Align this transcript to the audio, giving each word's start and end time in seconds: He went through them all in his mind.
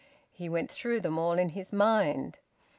He 0.31 0.49
went 0.49 0.71
through 0.71 1.01
them 1.01 1.19
all 1.19 1.33
in 1.37 1.49
his 1.49 1.71
mind. 1.71 2.39